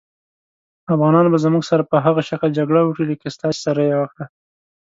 افغانان 0.93 1.25
به 1.31 1.37
زموږ 1.45 1.63
سره 1.71 1.83
په 1.91 1.97
هغه 2.05 2.21
شکل 2.29 2.49
جګړه 2.57 2.79
وکړي 2.83 3.05
لکه 3.11 3.27
ستاسې 3.35 3.59
سره 3.67 3.81
یې 3.89 3.95
وکړه. 3.99 4.25